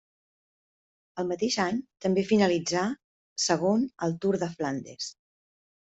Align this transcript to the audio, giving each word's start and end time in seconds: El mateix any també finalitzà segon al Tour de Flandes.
El 1.23 1.29
mateix 1.33 1.57
any 1.65 1.77
també 2.07 2.25
finalitzà 2.31 2.89
segon 3.47 3.87
al 4.09 4.21
Tour 4.25 4.43
de 4.47 4.53
Flandes. 4.59 5.17